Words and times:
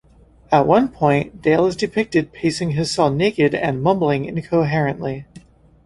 At 0.51 0.65
one 0.65 0.87
point 0.87 1.43
Dale 1.43 1.67
is 1.67 1.75
depicted 1.75 2.33
pacing 2.33 2.71
his 2.71 2.91
cell 2.91 3.11
naked 3.11 3.53
and 3.53 3.83
mumbling 3.83 4.25
incoherently. 4.25 5.27